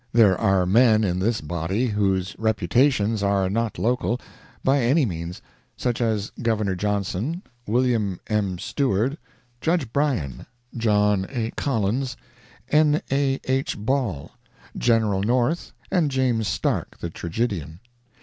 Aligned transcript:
There 0.13 0.35
are 0.35 0.65
men 0.65 1.03
in 1.03 1.19
this 1.19 1.41
body 1.41 1.85
whose 1.89 2.35
reputations 2.39 3.21
are 3.21 3.51
not 3.51 3.77
local, 3.77 4.19
by 4.63 4.79
any 4.81 5.05
means—such 5.05 6.01
as 6.01 6.31
Governor 6.41 6.73
Johnson, 6.73 7.43
Wm. 7.67 8.19
M. 8.25 8.57
Stewart, 8.57 9.19
Judge 9.61 9.93
Bryan, 9.93 10.47
John 10.75 11.27
A. 11.29 11.51
Collins, 11.51 12.17
N. 12.69 13.03
A. 13.11 13.39
H. 13.43 13.77
Ball, 13.77 14.31
General 14.75 15.21
North 15.21 15.71
and 15.91 16.09
James 16.09 16.47
Stark, 16.47 16.97
the 16.97 17.11
tragedian. 17.11 17.79